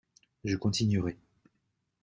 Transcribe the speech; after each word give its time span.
Je 0.43 0.55
continuerai 0.55 1.15